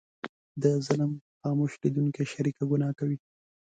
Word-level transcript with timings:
د 0.61 0.63
ظلم 0.85 1.11
خاموش 1.39 1.71
لیدونکی 1.83 2.23
شریکه 2.33 2.63
ګناه 2.71 2.91
کوي. 2.99 3.17